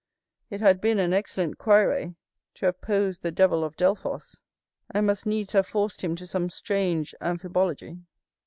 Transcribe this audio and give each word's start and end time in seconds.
It 0.49 0.61
had 0.61 0.81
been 0.81 0.97
an 0.97 1.13
excellent 1.13 1.59
quære 1.59 2.15
to 2.55 2.65
have 2.65 2.81
posed 2.81 3.21
the 3.21 3.31
devil 3.31 3.63
of 3.63 3.75
Delphos, 3.77 4.41
and 4.89 5.05
must 5.05 5.27
needs 5.27 5.53
have 5.53 5.67
forced 5.67 6.01
him 6.01 6.15
to 6.15 6.25
some 6.25 6.49
strange 6.49 7.13
amphibology. 7.21 7.99